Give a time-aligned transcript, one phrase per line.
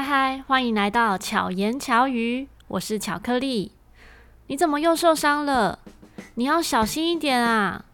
[0.00, 3.72] 嗨嗨，欢迎来到巧言巧语，我是巧克力。
[4.46, 5.78] 你怎么又受伤了？
[6.36, 7.84] 你要小心一点啊！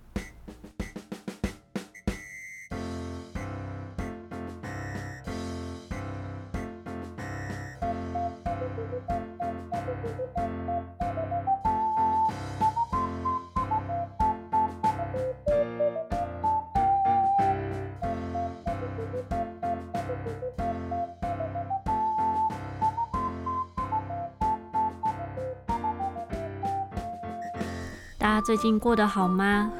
[28.46, 29.72] 最近过得好吗？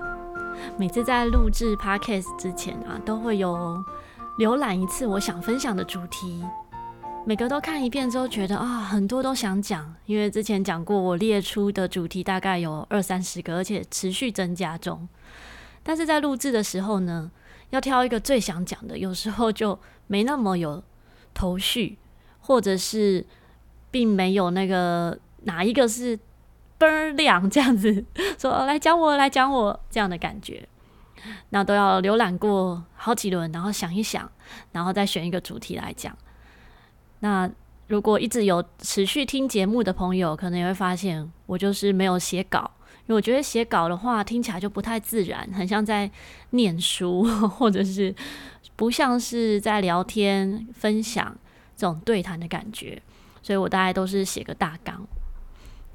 [0.77, 3.81] 每次在录制 Podcast 之前啊，都会有
[4.41, 6.45] 浏览一次我想分享的主题，
[7.25, 15.09] 每个都看一遍之后，觉得啊，很多都想讲，因为之前讲过，我列出的主题大概有二三十个，而且持续增加中。
[15.85, 17.31] 但是在录制的时候呢，
[17.71, 20.83] 要挑一个最想讲的，有时候就没那么有
[21.33, 21.99] 头绪，
[22.41, 23.25] 或者是
[23.93, 26.19] 并没有那个哪一个是。
[26.79, 28.05] 倍儿亮这样子
[28.39, 30.69] 说，来讲我，来讲我这样的感觉，
[31.51, 34.31] 那都要浏览过好几轮，然后想一想，
[34.73, 36.17] 然后再选一个主题来讲。
[37.21, 37.51] 那
[37.89, 42.71] 如果一直有持续听节目的朋友，可能也会发现我就是没有写稿，
[43.03, 46.11] 因为我觉得写稿的话听起来就不太自然，很像在
[46.51, 48.15] 念书， 或者是
[48.75, 51.35] 不像是在聊天分享
[51.77, 53.01] 这种对谈的感觉，
[53.41, 55.07] 所以我大概都是写个大纲。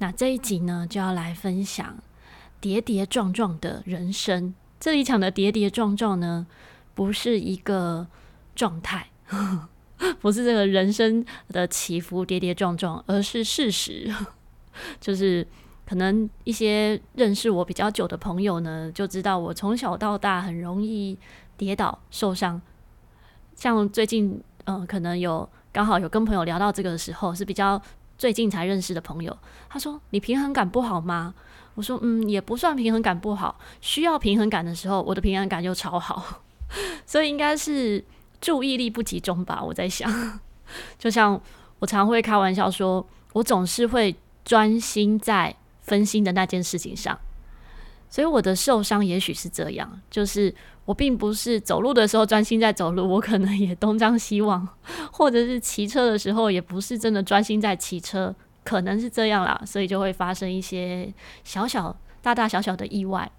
[0.02, 1.96] 那这一集呢，就要来分享
[2.60, 4.52] 跌跌撞撞的人生。
[4.80, 6.44] 这里讲的跌跌撞撞呢，
[6.92, 8.08] 不是一个
[8.56, 9.10] 状态，
[10.20, 14.12] 不是这个人生的起伏跌跌撞撞，而是事实。
[14.98, 15.46] 就是
[15.86, 21.16] 可能一些认识我比较久的朋友呢，就知道我从小到大很容易
[21.56, 22.60] 跌倒受伤。
[23.54, 27.80] 像最近，嗯、呃，可能有刚好有跟朋友聊到这个的时候，是比较。
[28.18, 29.36] 最近才认识的朋友，
[29.68, 31.34] 他说：“你平衡感不好吗？”
[31.74, 33.58] 我说：“嗯，也不算平衡感不好。
[33.80, 36.42] 需要平衡感的时候，我的平衡感就超好，
[37.06, 38.04] 所以应该是
[38.40, 40.40] 注意力不集中吧。”我在想，
[40.98, 41.40] 就像
[41.78, 44.14] 我常会开玩笑说，我总是会
[44.44, 47.18] 专心在分心的那件事情上。
[48.12, 54.68] 所以我的受伤也许是这样，就是我并不是走路的时候专心在走路，我可能也东张西望，
[55.10, 58.34] 或者是骑车的时候也不是真的专心在骑车，
[58.64, 61.10] 可能是这样啦，所以就会发生一些
[61.42, 63.32] 小小、大大小小的意外。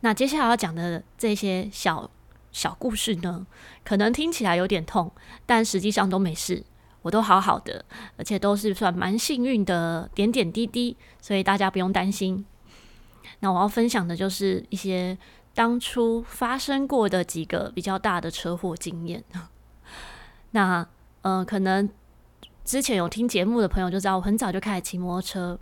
[0.00, 2.10] 那接下来要讲的这些小
[2.52, 3.46] 小故事呢，
[3.84, 5.12] 可能听起来有点痛，
[5.44, 6.64] 但实际上都没事，
[7.02, 7.84] 我都好好的，
[8.16, 12.46] 而且都是算蛮幸运的点点滴滴，所以大家不用担心。
[13.40, 15.16] 那我要分享的就是一些
[15.54, 19.22] 当初发生过的几个比较大的车祸经验。
[20.52, 20.86] 那
[21.22, 21.88] 呃，可能
[22.64, 25.58] 之前有听节目的朋友就知道，我很早就开始骑摩托车，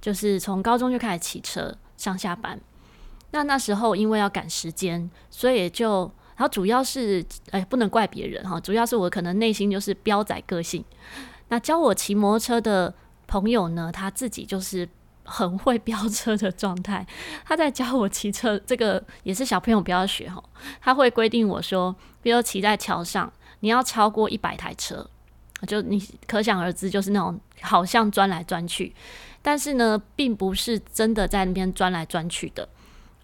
[0.00, 2.60] 就是从高中就开始骑车上下班。
[3.30, 10.84] 那那时候因为要赶时间，所以就然后主要是哎，不能怪别人哈，主要是我可能内心就是彪仔个性。
[11.48, 12.94] 那教我骑摩托车的
[13.26, 14.88] 朋友呢，他自己就是。
[15.30, 17.06] 很会飙车的状态，
[17.44, 20.42] 他在教我骑车，这个也是小朋友不要学吼。
[20.80, 25.08] 他会规定我说，比如骑在桥上，你要超过一百台车，
[25.68, 28.92] 就你可想而知，就是那种好像钻来钻去，
[29.40, 32.68] 但是呢，并不是真的在那边钻来钻去的，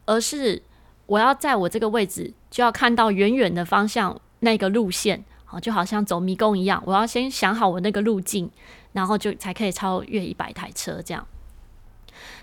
[0.05, 0.63] 而是
[1.07, 8.49] 我要在我这个位置就要看到远远的方向那个路线，好，就好像走迷宫一样，我要先想好我那个路径，
[8.93, 11.27] 然后就才可以超越一百台车这样。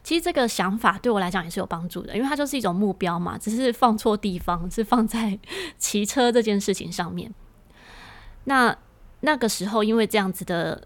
[0.03, 5.39] 其实这个想法对我来讲也是有帮助的，因为它就是一种目标嘛，只是放错地方，是放在
[5.77, 7.33] 骑车这件事情上面。
[8.43, 8.75] 那
[9.21, 10.85] 那个时候因为这样子的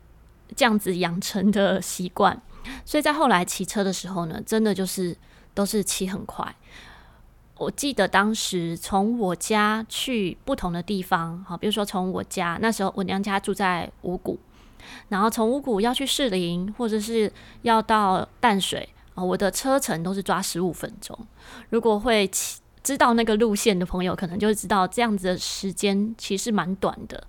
[0.56, 2.40] 这样子养成的习惯，
[2.86, 5.18] 所以在后来骑车的时候呢，真的就是
[5.56, 6.56] 都是骑很快。
[7.58, 14.40] 我记得当时从我家去不同的地方，好，比如说从我家那时候我娘家住在五股。
[15.10, 17.30] 然后从五股要去士林，或者是
[17.64, 18.88] 要到淡水
[19.18, 21.18] 啊，我的车程都是抓十五分钟。
[21.72, 22.30] 如果会
[22.84, 27.22] 知道那个路线的朋友，可能就会知道这样子的时间其实蛮短的。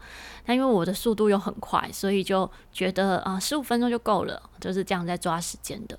[0.44, 5.99] 但因为我的速度又很快，所以就觉得啊，十五分钟就够了，就是这样在抓时间的。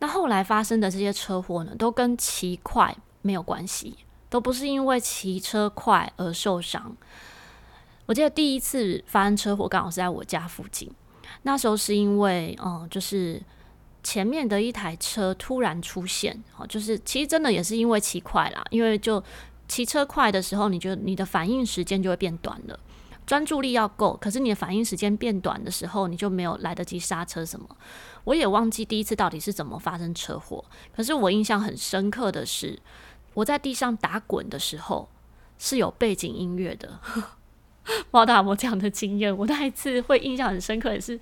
[0.00, 3.96] 那后来发生的这些车祸呢，都跟骑快没有关系，
[4.28, 6.94] 都不是因为骑车快而受伤。
[8.04, 10.90] 我记得第一次发生车祸刚好是在我家附近，
[11.42, 13.40] 那时候是因为，嗯，就是
[14.04, 19.20] 前面的一台车突然出现，哦，就是其实真的也是因为骑快啦，因为就
[19.66, 22.78] 骑车快的时候，你就你的反应时间就会变短了，
[23.26, 27.66] 专注力要够，可是你的反应时间变短的时候，你就没有来得及刹车什么。
[28.24, 30.62] 我也忘记第一次到底是怎么发生车祸，
[30.94, 32.78] 可是我印象很深刻的是，
[33.32, 35.08] 我在地上打滚的时候
[35.58, 37.00] 是有背景音乐的。
[37.86, 39.36] 不知道大家有没有这样的经验？
[39.36, 41.20] 我那一次会印象很深刻的是，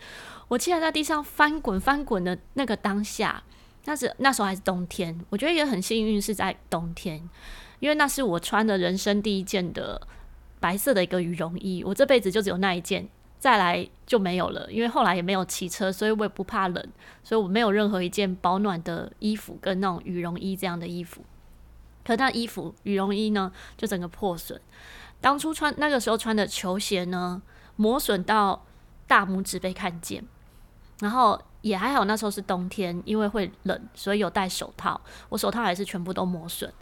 [0.48, 3.42] 我竟然在地上翻滚翻滚的那个当下，
[3.84, 7.28] 那是那时候还是冬天，我觉得也很幸运是在冬天，
[7.80, 10.06] 因为那是我穿的人生第一件的。
[10.62, 13.08] 白色的一个羽绒衣，我这辈子就只有那一件，
[13.40, 14.70] 再来就没有了。
[14.70, 16.88] 因为后来也没有骑车，所以我也不怕冷，
[17.24, 21.24] 所以我没有任何一件保暖的衣服跟那种羽绒衣这样的衣服。
[22.04, 24.60] 可那衣服羽绒衣呢，就整个破损。
[25.22, 27.40] 当初穿那个时候穿的球鞋呢，
[27.76, 28.62] 磨损到
[29.06, 30.22] 大拇指被看见。
[31.00, 35.00] 然后也还好，那时候是冬天，因为会冷，所以有戴手套。
[35.30, 36.72] 我手套还是全部都磨损，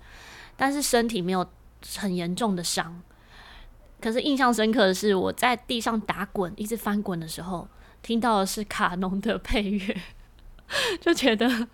[0.57, 1.47] 但是身体没有
[1.97, 3.01] 很严重的伤。
[4.01, 7.69] 可是印象深刻的是，我在地上打滚，一直翻滚的时候，
[8.03, 10.01] 听到的是卡农的配乐，
[11.01, 11.69] 就觉得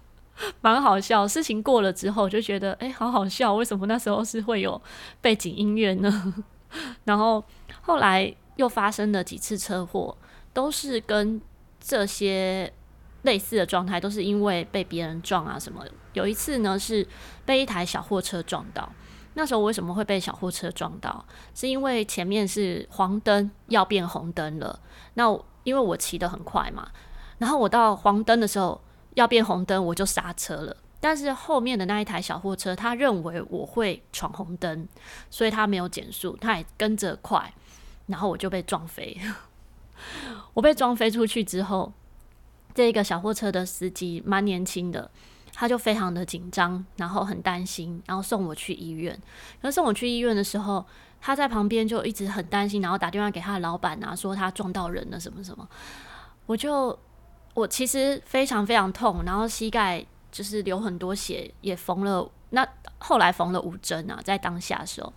[0.60, 1.26] 蛮好笑。
[1.26, 4.80] 事情过了之后，就觉得哎、好好笑，为什么那时候是会有
[5.20, 6.34] 背景音乐呢？
[7.04, 7.42] 然后
[7.82, 10.16] 后来又发生了几次车祸，
[10.52, 11.40] 都是跟
[11.80, 12.72] 这些
[13.22, 15.84] 类似的状态，都是因为被别人撞啊什么。
[16.12, 17.06] 有一次呢，是
[17.44, 18.90] 被一台小货车撞到。
[19.34, 21.22] 那时候我为什么会被小货车撞到？
[21.54, 24.80] 是因为前面是黄灯要变红灯了。
[25.14, 25.24] 那
[25.62, 26.88] 因为我骑得很快嘛，
[27.36, 28.80] 然后我到黄灯的时候
[29.12, 30.74] 要变红灯，我就刹车了。
[31.00, 34.88] 但是后面的那一台小货车，他认为我会闯红灯，
[35.30, 37.52] 所以他没有减速，他也跟着快，
[38.06, 39.18] 然后我就被撞飞。
[40.54, 41.92] 我被撞飞出去之后，
[42.74, 45.10] 这个小货车的司机蛮年轻的。
[45.58, 49.18] 他就非常的紧张，然后很担心，然后送我去医院。
[49.62, 50.84] 可是送我去医院的时候，
[51.18, 55.66] 他在旁边就一直很担心，然后打电话给他的老板啊，说他撞到人了什么什么。
[56.44, 56.98] 我就
[57.54, 60.04] 我其实非常非常痛，然后膝盖
[60.36, 62.30] 就是流很多血，也缝了。
[62.50, 62.66] 那
[62.98, 65.10] 后来缝了五针啊，在当下时候。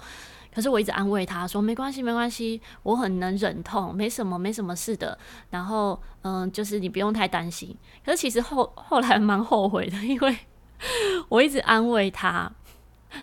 [0.55, 5.17] 可是我一直安慰他说：“没关系，没关系，我很能忍痛，没什么，没什么事的。”
[5.51, 7.75] 然后，嗯，就是你不用太担心。
[8.05, 10.37] 可是其实后后来蛮后悔的，因为
[11.27, 12.49] 我一直安慰他，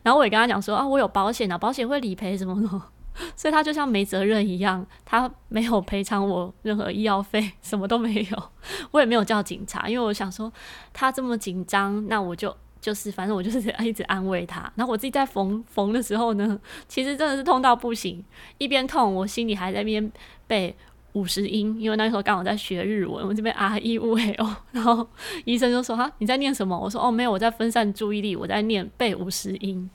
[0.03, 2.83] 然后我也跟他讲说：“啊，我有保险啊，保险会理赔什么的。”
[3.35, 8.43] 所以他就像没责任一样，他没有赔偿我任何医药费， 什么都没有。
[8.91, 10.53] 我也没有叫警察，因为我想说
[10.93, 12.55] 他这么紧张，那我就。
[12.79, 18.25] 就是，反正我就是一直安慰他，然后我自己在缝缝的时候呢，其实真的是痛到不行，
[18.59, 20.13] 一边痛，我心里还在那边
[20.47, 20.73] 背
[21.15, 25.05] 五十音，因为那时候刚好在学日文，我这边 R E U L，然后
[25.45, 29.91] 医生就说：“哈，你在念什么？”我说：“哦，没有，我在分散注意力，我在念背五十音。”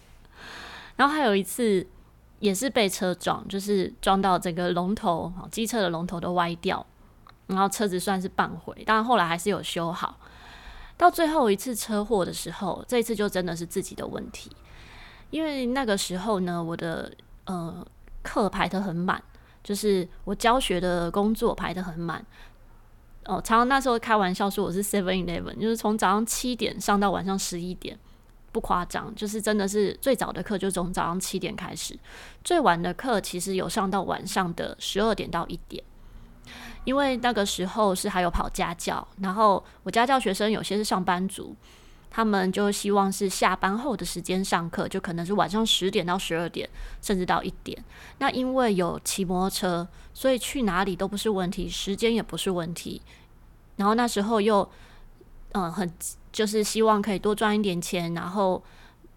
[0.98, 1.88] 然后还有一次
[2.42, 6.86] 也是被车撞，就是撞到整个龙头，机车的龙头都歪掉，
[7.48, 10.18] 然后车子算是半毁，当然后来还是有修好。
[10.98, 14.52] 到最后一次车祸的时候，这一次就真的是自己的问题，
[15.30, 17.12] 因为那个时候呢，我的
[17.46, 17.86] 呃
[18.22, 19.24] 课排得很满，
[19.64, 22.26] 就是我教学的工作排得很满。
[23.26, 27.98] 哦，常常那时候开玩笑说我是 Seven Eleven，就是从早上七点上到晚上十一点，
[28.52, 31.98] 不夸张，就是真的是最早的课就从早上七点开始，
[32.44, 35.84] 最晚的课其实有上到晚上的十二点到一点。
[36.84, 41.56] 因为那个时候是还有跑家教，然后我家教学生有些是上班族，
[42.10, 46.68] 他们就希望是下班后的时间上课，就可能是晚上十点到十二点，
[47.00, 47.78] 甚至到一点。
[48.18, 53.00] 那因为有骑摩托车，所以去哪里都不是问题，时间也不是问题。
[53.76, 54.68] 然后那时候又
[55.52, 55.88] 嗯很
[56.32, 58.64] 就是希望可以多赚一点钱，然后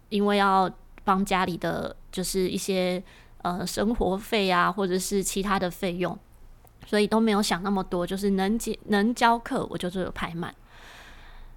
[0.09, 0.69] 因为要
[1.03, 3.03] 帮家里的就是一些
[3.43, 6.17] 呃生活费啊，或者是其他的费用。
[6.87, 10.53] 所以都没有想那么多，就是能教能教课，我就是有排满。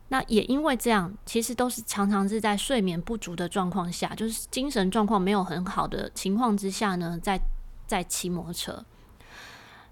[0.09, 7.39] 那也因为这样，其实都是常常是在睡眠不足的状况下，就是精神状况没有很好的情况之下呢，在
[7.87, 8.83] 在骑摩托车。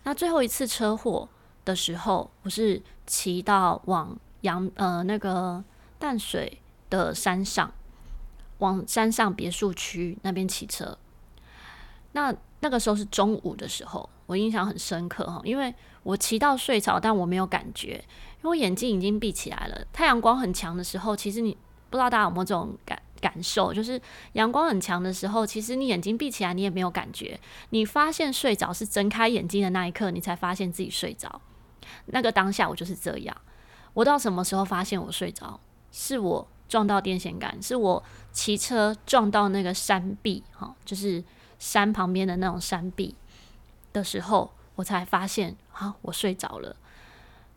[0.05, 1.29] 那最后一次车祸
[1.67, 5.63] 的时候，我是骑到往阳呃那个
[5.99, 7.73] 淡水的山上，
[8.59, 10.99] 往山上别墅区那边骑车。
[12.13, 14.09] 那那个时候是中午的时候。
[14.27, 17.93] 我印象很深刻哈，因为我骑到睡着，但我没有感觉，
[18.39, 19.87] 因为我眼睛已经闭起来了。
[19.93, 21.57] 太阳光很强的时候，其实你
[21.91, 24.03] 不知道大家有没有这种感感受，就是
[24.33, 27.39] 阳光很强的时候，其实你眼睛闭起来，你也没有感觉。
[27.71, 31.41] 你发现睡着是睁开眼睛的那一刻，你才发现自己睡着。
[32.07, 33.37] 那个当下我就是这样。
[33.97, 35.59] 我到什么时候发现我睡着？
[35.91, 41.25] 是我撞到电线杆，是我骑车撞到那个山壁哈，就是
[41.59, 43.15] 山旁边的那种山壁。
[43.95, 46.77] 的时候，我才发现，啊，我睡着了。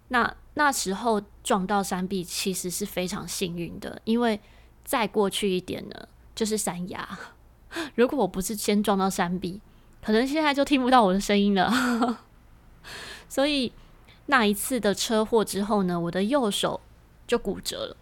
[0.08, 4.40] 那那时候撞到山壁其实是非常幸运的，因为
[4.86, 7.20] 再过去一点呢，就是山崖。
[7.96, 9.60] 如果我不是先撞到山壁，
[10.02, 12.18] 可能现在就听不到我的声音了。
[13.28, 13.74] 所以
[14.30, 16.80] 那一次的车祸之后呢，我的右手
[17.26, 17.98] 就骨折了，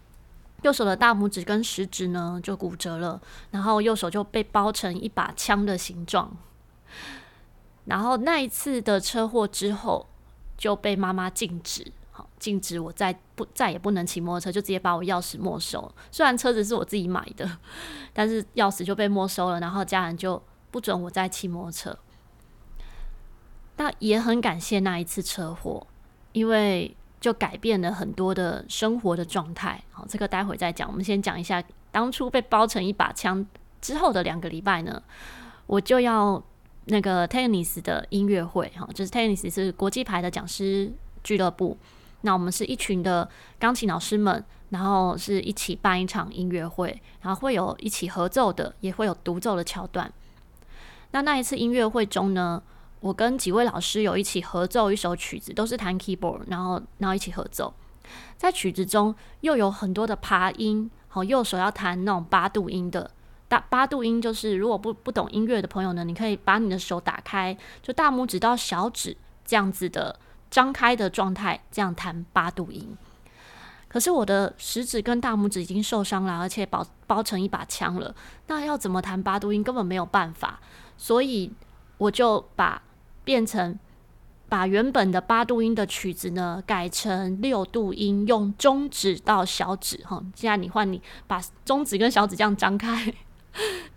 [0.60, 3.18] 右手的大拇指跟食指呢就骨折了，
[3.50, 6.36] 然后右手就被包成一把枪的形状。
[7.86, 10.06] 然后那一次的车祸之后，
[10.58, 11.90] 就被妈妈禁止。
[12.10, 15.90] 好禁止我再不再也不能骑摩托车，就直接把我钥匙没收。
[16.10, 17.58] 虽然车子是我自己买的，
[18.12, 19.60] 但是钥匙就被没收了。
[19.60, 21.98] 然后家人就不准我再骑摩托车。
[23.76, 25.86] 那也很感谢那一次车祸，
[26.32, 29.82] 因为就改变了很多的生活的状态。
[29.90, 30.88] 好，这个待会再讲。
[30.88, 33.44] 我们先讲一下当初被包成一把枪
[33.80, 35.02] 之后的两个礼拜呢，
[35.66, 36.42] 我就要
[36.86, 40.92] 那个 Tennis 的音乐会，哈，就是 Tennis 是国际牌的讲师
[41.22, 41.76] 俱乐部。
[42.22, 43.28] 那我们是一群的
[43.60, 50.12] 钢琴老师们，然后是一起办一场音乐会，然后会有一起合奏的，也会有独奏的桥段。
[51.12, 52.60] 那那一次音乐会中呢，
[53.00, 57.72] 我跟几位老师有一起合奏一首曲子，都是弹 keyboard，然后然后一起合奏。
[58.36, 63.10] 在曲子中又有很多的爬音，好，右手要弹那种八度音的。
[63.48, 70.18] 大八度音就是如果不不懂音乐的朋友呢，你可以把你的手打开，就大拇指到小指这样子的。
[70.50, 72.96] 张开的状态，这样弹八度音。
[73.86, 78.14] 可是我的食指跟大拇指已经受伤了，而且包包成一把枪了。
[78.46, 80.58] 那要怎么弹八度音，根本没有办法。
[80.96, 81.52] 所以
[81.98, 82.80] 我就把
[83.28, 83.78] 变成
[84.48, 90.24] 把原本的八度音的曲子呢，改成六度音，用中指到小指哈。
[90.34, 93.12] 现在你换你把中指跟小指这样张开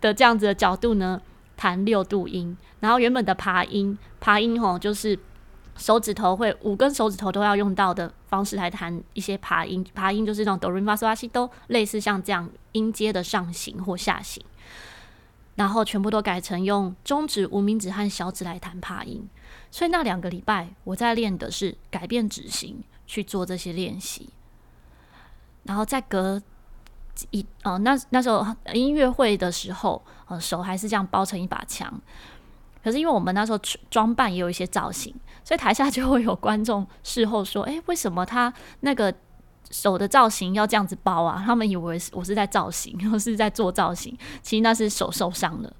[0.02, 1.18] 的这样子的角度呢，
[1.56, 2.54] 弹六度音。
[2.80, 5.18] 然后原本的爬音，爬音吼就是。
[5.74, 14.44] 手指头会五根手指头都要用到的方式来弹一些爬音，爬音就是那种哆来咪发嗦拉西都类似像这样音阶的上行或下行，
[15.54, 19.28] 然后全部都改成用中指、无名指和小指来弹爬音。
[19.70, 24.30] 所以那两个礼拜我在练的是改变指型去做这些练习，
[25.64, 26.42] 然后再隔
[27.30, 32.00] 一哦、呃，那那时候音乐会的时候，呃，手还是这样包成一把枪。
[32.82, 39.14] 可是因为我们那时候装扮也有一些造型，所以台下就会有观众事后说：“诶，为什么他那个
[39.72, 45.72] 手的造型要这样子包啊？”他们以为是我是在造型， 我是在做造型，其实那是手受伤了。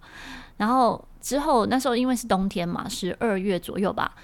[0.57, 4.15] 然后之后那时候因为是冬天嘛，十二月左右吧，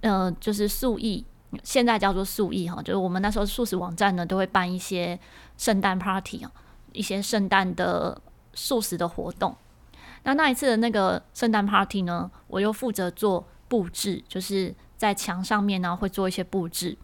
[0.00, 1.24] 呃，就是素艺，
[1.62, 5.18] 现在叫做素艺哈，就是我们那时候素食网站呢都会办一些
[5.56, 6.50] 圣诞 party 啊，
[6.92, 8.20] 一些圣诞的
[8.54, 9.56] 素食的活动。
[10.24, 16.96] 那那一次的那个圣诞 party 呢，我又负责做布置，就是在墙上面呢会做一些布置。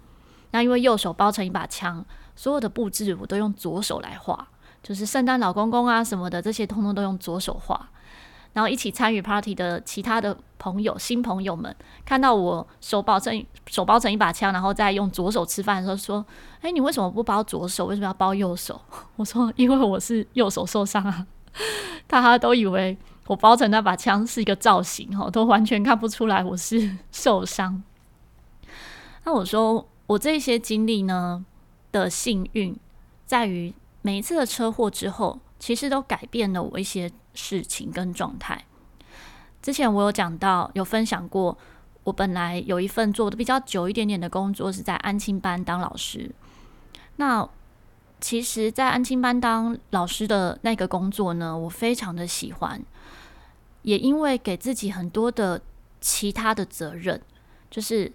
[0.50, 4.48] 那因为右手包成一把枪，所有的布置我都用左手来画，
[4.82, 7.88] 就是圣诞老公公啊什么的，这些通通都用左手画。
[8.54, 11.74] 然后一起参与 party 的其他的朋友、新朋友们，
[12.04, 16.24] 看到我手包成手包成一把枪，然后再用左手吃饭的时候，说
[16.62, 17.84] ：“哎，你为什么不包左手？
[17.86, 18.80] 为什么要包右手？”
[19.16, 21.26] 我说：“因为我是右手受伤啊。”
[22.08, 27.80] 大家都以为我包成那把枪是一个造型，哈，都完全看不出来我是受伤。
[29.24, 31.44] 那我说，我这些经历呢
[31.92, 32.74] 的幸运，
[33.26, 38.64] 在于每一次的车祸之后，其实都改变了我一些事情跟状态。
[39.60, 41.58] 之前我有讲到，有分享过，
[42.04, 46.34] 我本来有一份做的比较久一点点的工作，是在安亲班当老师。
[47.16, 47.46] 那
[48.18, 52.82] 其实，在安亲班当老师的那个工作呢，我非常的喜欢，
[53.82, 55.60] 也因为给自己很多的
[56.00, 57.20] 其他的责任，
[57.70, 58.10] 就是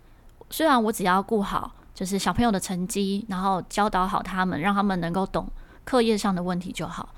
[0.49, 5.47] 虽然我只要顾好就是小朋友的成绩，然后教导好他们，让他们能够懂
[5.83, 7.13] 课业上的问题就好，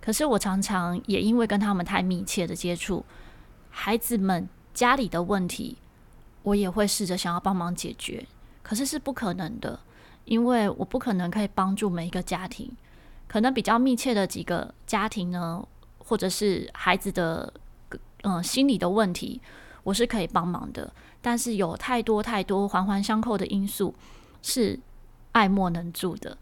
[0.00, 3.04] 可是我常常也因为跟他们太密切的接触，
[3.70, 5.78] 孩子们家里的问题，
[6.42, 8.26] 我也会试着想要帮忙解决，
[8.62, 9.80] 可是是不可能的。
[10.24, 12.70] 因为我不可能可以帮助每一个家庭，
[13.26, 15.66] 可能比较密切的几个家庭呢，
[15.98, 17.52] 或者是孩子的
[18.22, 19.42] 嗯、呃、心理的问题，
[19.82, 20.92] 我是可以帮忙的。
[21.20, 23.94] 但是有太多太多环环相扣的因素
[24.42, 24.78] 是
[25.32, 26.36] 爱莫能助的。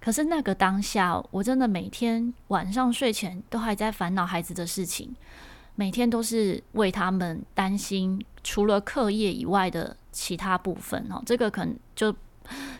[0.00, 5.14] 可是那个当下，我真的每天晚上睡前都还在烦恼孩子的事情，
[5.74, 12.14] 每天都是为他们担心，除了课业以外的其他部分哦，这个可能就。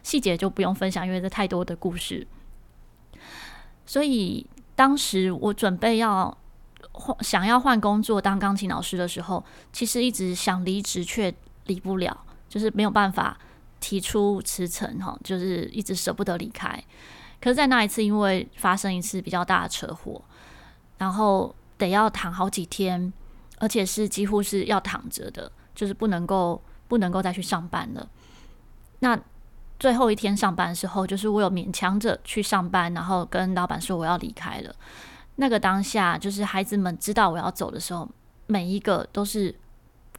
[0.02, 2.26] 细节就不用分享，因为这太多的故事。
[3.86, 4.44] 所以
[4.74, 6.36] 当时我准备要
[7.20, 11.32] 想要换工作当钢琴老师的时候，其实一直想离职却
[11.66, 12.16] 离不了，
[12.48, 13.38] 就是没有办法
[13.80, 16.82] 提出辞呈哈，就是一直舍不得离开。
[17.40, 20.22] 可是，在那一次，因为发生一次比较大的车祸，
[20.98, 23.12] 然后得要躺好几天，
[23.58, 28.08] 而且是几乎是要躺着的，就是不能够不能够再去上班了。
[29.00, 29.18] 那
[29.80, 34.72] 最后一天上班的时候，就是我有勉强着去上班，然后跟老板说我要离开了。
[35.36, 38.08] 那个当下，就是孩子们知道我要走的时候，
[38.46, 39.54] 每一个都是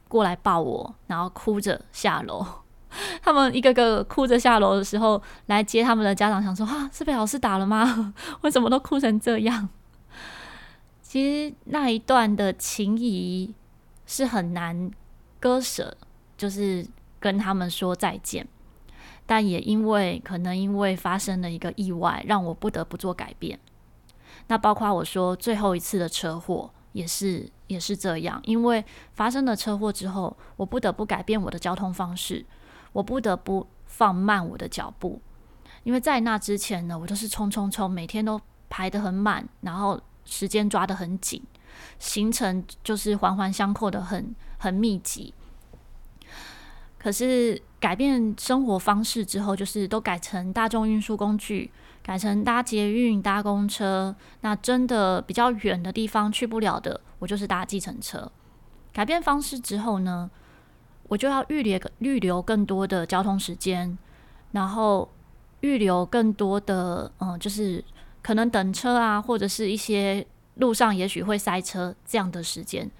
[0.08, 2.44] 过来抱我，然后哭着下楼。
[3.22, 8.14] 他们一个个哭着下楼的时候，来接他们的家长，想说：“啊，是被老师打了吗？
[8.42, 9.68] 为什么都哭成这样？”
[11.02, 13.54] 其实那一段的情谊
[14.06, 14.90] 是很难
[15.40, 15.96] 割舍，
[16.36, 16.86] 就是
[17.18, 18.46] 跟他们说再见。
[19.26, 23.58] 但也因为可能因为发生了一个意外，让我不得不做改变。
[24.48, 32.44] 那包括我说最后一次的车祸也是也是这样，因为发生了车祸之后，我不得不改变我的交通方式，
[32.92, 35.20] 我不得不放慢我的脚步，
[35.82, 41.42] 因为在那之前呢，我都是冲冲冲，每天都排得很满，然后时间抓得很紧，
[41.98, 45.34] 行程就是环环相扣的很很密集。
[46.98, 51.70] 可是改变生活方式之后，就是都改成大众运输工具。
[52.06, 58.30] 改成搭捷运、搭公车，那真的比较远的地方去不了的，我就是搭计程车。
[58.92, 60.30] 改变方式之后呢，
[61.08, 63.96] 我就要预留预留更多的交通时间，
[64.52, 65.10] 然后
[65.62, 67.82] 预留更多的嗯，就是
[68.22, 72.90] 可能等车啊，或者是一些路上也许会塞车这样的时间，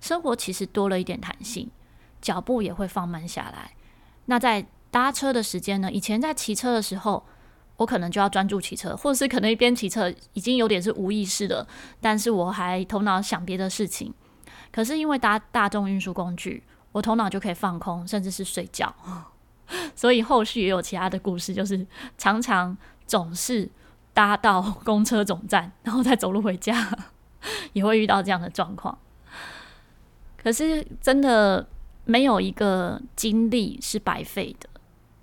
[0.00, 1.68] 生活其实多了一点弹性，
[2.20, 3.72] 脚步也会放慢下来。
[4.26, 7.24] 那在搭车的时间呢，以前在骑车的时候。
[7.82, 11.66] 我可能就要专注骑车，或者是可能一边骑车已经有点是无意识的，
[12.00, 14.14] 但是我还头脑想别的事情。
[14.70, 16.62] 可是因为搭大众运输工具，
[16.92, 18.94] 我头脑就可以放空，甚至是睡觉。
[19.96, 21.84] 所以后续也有其他的故事，就是
[22.16, 23.68] 常常总是
[24.14, 26.96] 搭到公车总站，然后再走路回家，
[27.74, 28.96] 也会遇到这样的状况。
[30.40, 31.66] 可是真的
[32.04, 34.68] 没有一个经历是白费的，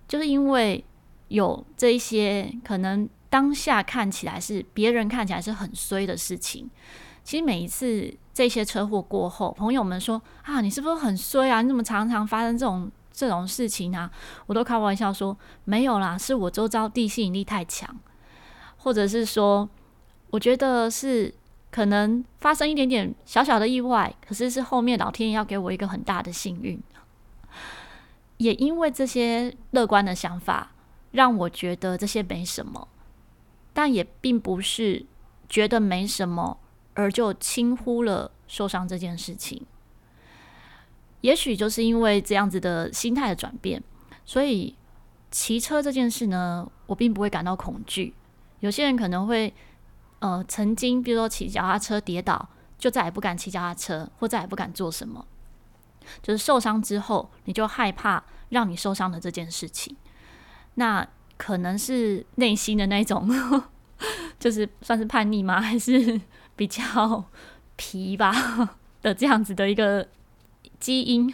[0.10, 0.84] 就是因为。
[1.30, 6.70] 有这一些可能当下看起来是别人看起来是很衰的事情，
[7.24, 11.62] 其实每一次这些车祸过后，朋友们说啊，你是不是很衰啊？
[11.62, 14.10] 你怎么常常发生这种这种事情啊？
[14.48, 17.96] 我都开玩笑说没有啦，是我周遭地吸引力太强，
[18.78, 19.70] 或者是说
[20.32, 21.34] 我觉得是
[21.70, 26.82] 可能发生一点点小小的意外，可是是后面老天爷要给我一个很大的幸运，
[28.38, 30.72] 也因为这些乐观的想法。
[31.12, 32.88] 让我觉得这些没什么，
[33.74, 35.06] 但也并不是
[35.48, 36.60] 觉得没什么
[36.94, 39.66] 而就轻忽了受伤这件事情。
[41.22, 43.84] 也许就是因为这样子的心态的转变，
[44.24, 44.76] 所以
[45.32, 48.14] 骑车这件事呢，我并不会感到恐惧。
[48.60, 49.54] 有些人可能会，
[50.20, 55.26] 呃，曾经比如说骑脚踏车跌倒，就再也不敢骑脚踏车，或再也不敢做什么。
[56.22, 59.96] 就是受伤之后，你就害怕让你受伤的这件事情。
[60.76, 63.30] 那可能是内心的那种，
[64.40, 65.62] 就是算是叛逆吗？
[65.62, 66.20] 还是
[66.56, 67.24] 比较
[67.76, 68.34] 皮吧
[69.02, 70.08] 的这样子的一个
[70.80, 71.34] 基因，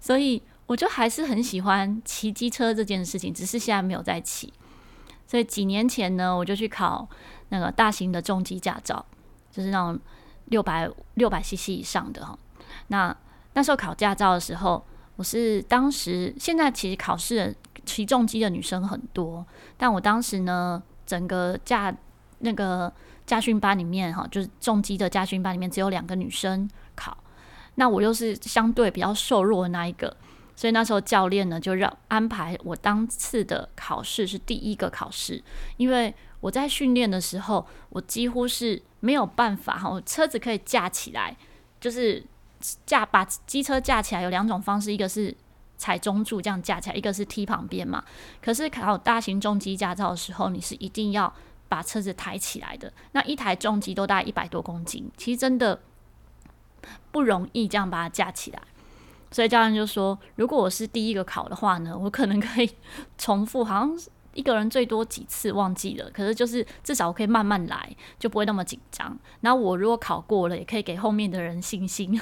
[0.00, 4.52] 所以我就还是很喜欢骑机车这件事情，只是现在没有在骑。
[5.26, 7.08] 所以几年前呢，我就去考
[7.48, 9.04] 那个大型的重机驾照，
[9.50, 9.98] 就是那种
[10.46, 12.38] 六百六百 CC 以上的哈。
[12.88, 13.16] 那
[13.54, 14.84] 那时候考驾照的时候，
[15.16, 17.54] 我是当时现在其实考试。
[17.86, 19.44] 骑重机的女生很多，
[19.76, 21.94] 但我当时呢，整个驾
[22.38, 22.90] 那个
[23.26, 27.14] 驾训班里面哈，就是重机的驾训班里面只有两个女生考，
[27.74, 30.16] 那我又是相对比较瘦弱的那一个，
[30.56, 35.44] 所以那时候教练呢就让安排我当次的考试是第一个考试，
[35.76, 41.36] 因为我在训练的时候，我几乎是没有办法哈，我车子可以架起来，
[41.78, 42.24] 就是
[42.86, 45.34] 架把机车架起来有两种方式，一个是。
[45.76, 48.02] 踩中柱这样架起来，一个是踢旁边嘛。
[48.40, 51.30] 可是考大型重机驾照的时候，你是一定要
[51.68, 52.90] 把车子抬起来的。
[53.10, 55.80] 那一台重机都大概一百多公斤，其实真的
[57.10, 58.62] 不容易这样把它架起来。
[59.32, 62.70] 所以教练就说，如果我是第一个考的话呢，我可能可以
[63.18, 63.98] 重复，好像
[64.32, 66.08] 一个人最多几次忘记了。
[66.10, 69.18] 可是就是至少我可以慢慢来，就不会那么紧张。
[69.40, 72.18] 那我如果考过了，也可以给后面的人信心。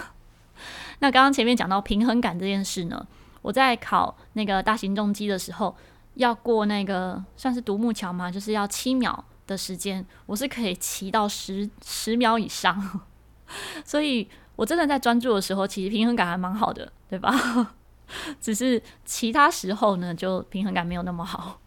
[1.02, 3.04] 那刚刚前面讲到平衡感这件事呢？
[3.42, 5.74] 我在考那个大型重机的时候，
[6.14, 13.00] 要过那个算是独木桥嘛，就是要七秒的时间，我是可以骑到十十秒以上，
[13.84, 17.74] 所以我真的在专注的时候，其实平衡感还蛮好的，对吧？
[18.40, 21.58] 只是其他时候呢，就平衡感没有那么好。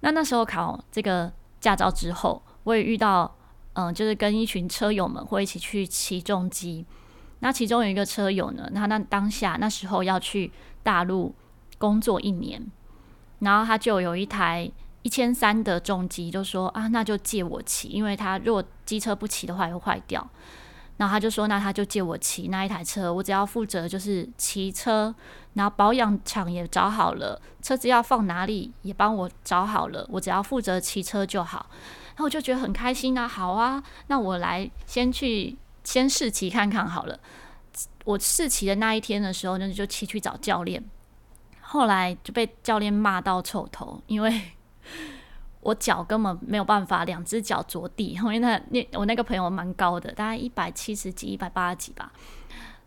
[0.00, 3.34] 那那时候考这个驾照之后，我也遇到，
[3.72, 6.84] 嗯，就是跟一群车友们会一起去骑重机。
[7.44, 10.50] 那其中有一个车友呢，他那当下那时候要去
[10.82, 11.34] 大陆
[11.76, 12.66] 工作一年，
[13.40, 20.26] 然后他就有一台一千三的重机，就说啊，那就借我骑，因为他如果机车不骑的话，会坏掉。
[20.96, 25.14] 然后他就说，那他就借我骑那一台车，我只要负责就是骑车，
[25.52, 31.66] 然后保养厂也找好了，车子要放哪里也帮我找好了，我只要负责骑车就好。
[32.14, 35.58] 然后我就觉得很开心啊，好啊，那我来先去。
[35.84, 37.18] 先试骑看看好了。
[38.04, 40.82] 我试骑的那一天的时候，那就骑去找教练。
[41.60, 44.42] 后来就被教练骂到臭头，因为
[45.60, 48.08] 我脚根本没有办法两只脚着地。
[48.08, 52.12] 因为那那我那个朋友蛮高的，大概一百七十几、一百八十几吧，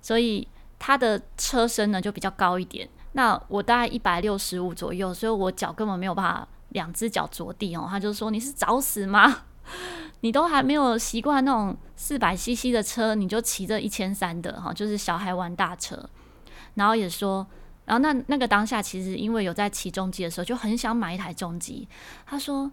[0.01, 2.87] 所以他的车身呢就比较高一点。
[3.13, 7.87] 那我大概一百六十五左右，所以我脚根本没有办法两只脚着地哦。
[7.89, 9.43] 他就说：“你是找死吗？”
[10.27, 15.97] 你都还没有习惯那种四百 CC 的车，你就骑着一千三的哈，就是小孩玩大车。
[16.73, 17.47] 然后也说，
[17.85, 21.87] 然后那那个当下其实因为有在骑重机的时候，就很想买一台重机。
[22.25, 22.69] 他说：“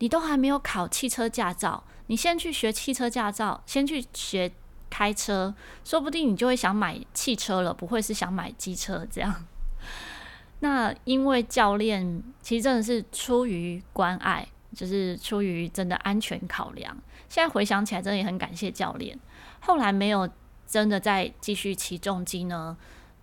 [0.00, 4.50] 你都还没有考汽车驾照，你先去学汽车驾照，先去学
[4.88, 5.54] 开车，
[5.84, 9.44] 说不定你就会想买汽车了，不会是想买机车这样。
[10.60, 14.48] ”那因为教练其实真的是出于关爱。
[14.76, 16.94] 就是出于真的安全考量，
[17.30, 19.18] 现在回想起来，真的也很感谢教练。
[19.60, 20.28] 后来没有
[20.66, 22.76] 真的再继续骑重机呢，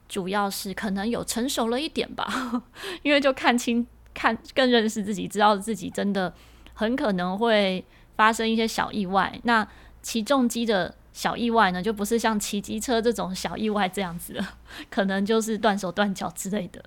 [0.09, 2.63] 主要是可能有成熟了一点吧，
[3.03, 3.85] 因为就看清、
[4.15, 6.33] 看更认识自己，知道自己真的
[6.73, 7.85] 很可能会
[8.15, 9.39] 发生一些小意外。
[9.43, 9.65] 那
[10.01, 14.57] 骑重机的小意外呢，就不是像骑机车这种小意外这样子了，
[14.89, 16.83] 可能就是断手断脚之类的。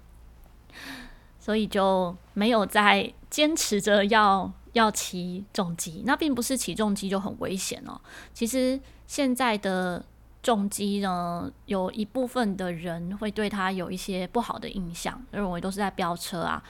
[1.47, 8.01] 所以就没有再坚持着要要骑重机，那并不是骑重机就很危险哦。
[8.35, 10.05] 其实现在的
[10.43, 16.61] 重机呢，有一部分的人会对他有一些不好的印象，认为都是在飙车啊。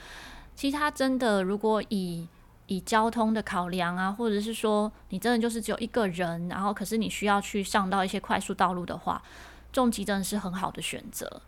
[0.54, 2.28] 其实他真的，如果以
[2.66, 9.22] 以交通的考量啊，或者是说你真的就是只有一个人，然后可是你需要去上到一些快速道路的话，
[9.72, 11.40] 重机真的是很好的选择。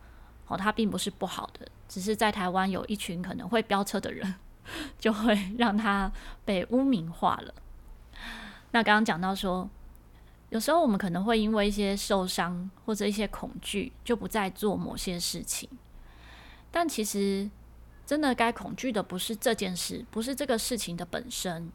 [0.48, 4.34] 哦，它并不是不好的，只是在台湾有一群可能会飙车的人，
[4.98, 6.11] 就会让它
[6.44, 7.54] 被污名化了。
[8.70, 9.68] 那刚刚讲到说，
[10.48, 15.68] 有时候我们可能会因为一些受伤或者一些恐惧，就不再做某些事情。
[16.70, 17.50] 但其实，
[18.06, 21.70] 真的该恐惧的不是这件事，不是这个事情的本身，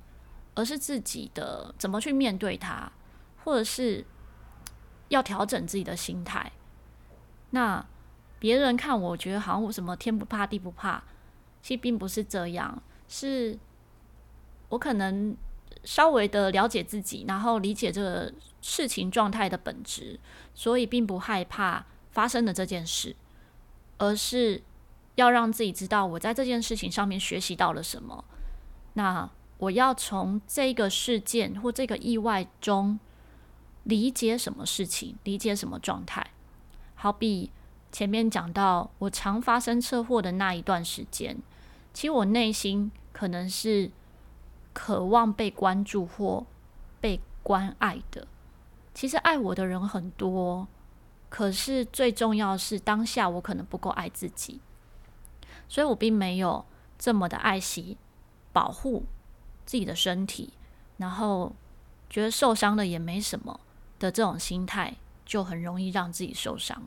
[0.56, 2.92] 而是自己的怎么去面对它，
[3.44, 4.04] 或者是
[5.10, 6.52] 要调整自己的心态。
[7.52, 7.86] 那。
[8.44, 11.02] 别人看我觉得好像我什么天不怕地不怕，
[11.62, 13.58] 其实并不是这样，是
[14.68, 15.34] 我可能
[15.86, 20.20] 稍微的了解自己，然后理解这个事情状态的本质，
[20.54, 23.16] 所以并不害怕发生的这件事，
[23.98, 24.62] 而是
[25.16, 28.26] 要让自己知道我在这件事情上面学习到了什么。
[28.96, 29.30] 那
[29.60, 33.00] 我要从这个事件或这个意外中
[33.86, 36.32] 理解什么事情，理解什么状态，
[36.96, 37.50] 好比。
[37.94, 41.38] 前面讲到我常发生车祸的那一段时间，
[41.94, 43.92] 其实我内心可能是
[44.74, 46.44] 渴望被关注或
[47.00, 48.28] 被关爱的。
[48.96, 50.68] 其实爱我的人很多，
[51.30, 54.60] 可是最重要的是当下我可能不够爱自己，
[55.70, 56.66] 所以我并没有
[56.98, 57.98] 这么的爱惜、
[58.52, 59.04] 保护
[59.68, 60.54] 自己的身体，
[60.98, 61.54] 然后
[62.10, 63.60] 觉得受伤了也没什么
[64.00, 66.82] 的这种心态，就很容易让自己受伤。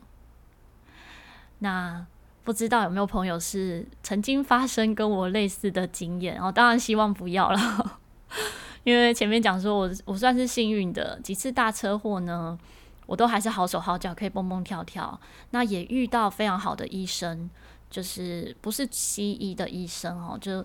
[1.59, 2.05] 那
[2.43, 6.41] 不知道有没有朋友是曾经发生跟我类似的经验？
[6.41, 7.99] 哦，当然希望不要了，
[8.85, 12.57] 因为前面讲说我我算是幸运的，几次大车祸呢，
[13.05, 15.19] 我都还是好手好脚，可以蹦蹦跳跳。
[15.49, 17.49] 那也遇到非常好的医生，
[17.89, 20.63] 就是不是西医的医生哦，就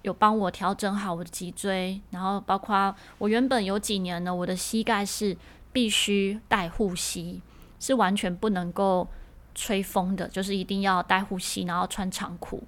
[0.00, 5.36] 有帮我调整好我的脊椎，然后包括我原本有几年呢，我的膝盖是
[5.70, 7.42] 必须戴护膝，
[7.78, 9.06] 是完全不能够。
[9.60, 12.62] 吹风的，就是一定要戴护膝，然后穿长裤。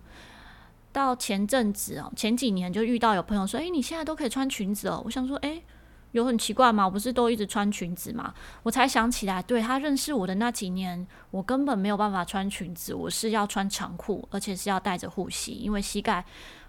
[0.92, 5.64] 到前阵子哦，前几年就遇到有朋友说：“诶，你现在都可以穿裙子哦。”我想说：“诶，
[6.10, 6.84] 有很奇怪吗？
[6.84, 16.22] 我不是都一直穿裙子吗？”我才想起来，对，他认识我的那几年，我根本没有办法穿裙子，我是要穿长裤，而且是要带着护膝，因为膝盖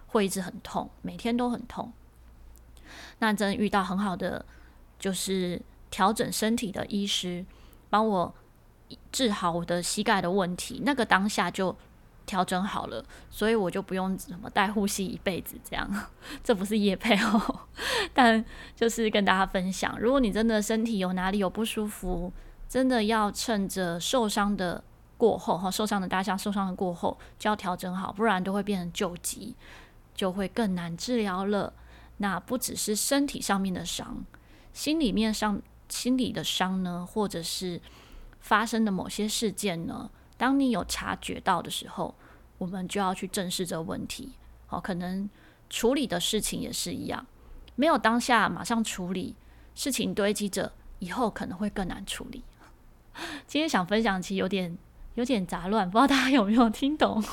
[0.08, 1.92] 会一直很痛，每天都很痛。
[3.20, 4.46] 那真遇到很好的
[4.98, 7.46] 就是调整身体的医师
[7.90, 8.34] 帮我
[9.12, 11.76] 治好我的膝盖的问题，那个当下就
[12.26, 15.90] 调整好了，所以我就不用怎么带护膝一辈子这样。
[16.44, 17.60] 这不是业配哦，
[18.14, 18.44] 但
[18.76, 22.32] 就是跟大家分享，如果你真的身体有哪里有不舒服，
[22.70, 24.84] 真的要趁着受伤的
[25.18, 29.56] 过后哈，受伤的当下，受伤的过后就要调整好，不然都会变成旧疾，
[30.16, 31.74] 就会更难治疗了。
[32.18, 34.24] 那不只是身体上面的伤，
[34.72, 37.82] 心里面上心理的伤呢，或者是
[38.44, 42.14] 发生的某些事件呢，当你有察觉到的时候，
[42.58, 44.34] 我们就要去正视这个问题。
[44.68, 45.30] 好，可能
[45.70, 47.26] 处理的事情也是一样，
[47.76, 49.34] 没有当下马上处理，
[49.74, 52.44] 事情堆积着，以后可能会更难处理。
[53.48, 54.78] 今天想分享，其实有点
[55.16, 57.24] 有点杂乱，不知道大家有没有听懂？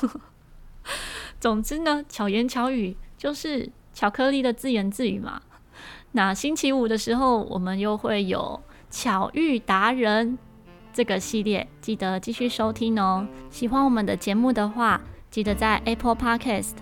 [1.41, 5.43] 总之呢，巧言巧语就是巧克力的自言自语嘛。
[6.13, 10.39] 那星期五的时候，我们又会有巧遇达人
[10.93, 13.27] 这个系列，记得继续收听哦。
[13.51, 15.01] 喜欢我们的节目的话，
[15.31, 16.75] 记得在 Apple Podcast、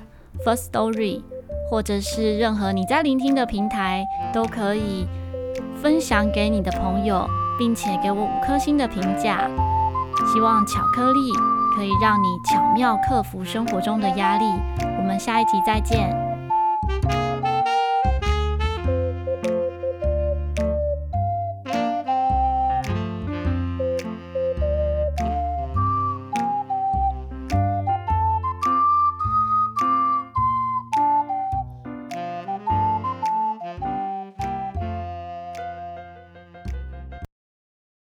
[0.45, 1.23] First Story
[1.71, 5.07] 或者是任何你在聆听的平台，都可以
[5.83, 7.29] 分享给你的朋友。
[7.59, 9.51] 并且给我五颗星的评价，
[10.33, 11.19] 希望巧克力
[11.75, 14.45] 可以让你巧妙克服生活中的压力。
[14.97, 16.28] 我们下一集再见。